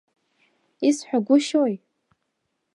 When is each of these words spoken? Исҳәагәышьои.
Исҳәагәышьои. 0.87 1.75